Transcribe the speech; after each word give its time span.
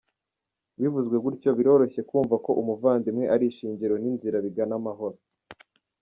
Bivuzwe 0.79 1.15
gutyo, 1.25 1.49
biroroshye 1.57 2.01
kumva 2.09 2.35
ko 2.45 2.51
ubuvandimwe 2.61 3.25
ari 3.33 3.45
ishingiro 3.51 3.95
n’inzira 4.01 4.37
bigana 4.45 4.73
amahoro. 4.79 5.17